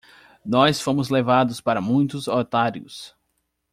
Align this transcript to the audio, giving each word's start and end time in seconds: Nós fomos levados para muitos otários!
Nós 0.43 0.81
fomos 0.81 1.09
levados 1.11 1.61
para 1.61 1.79
muitos 1.79 2.27
otários! 2.27 3.15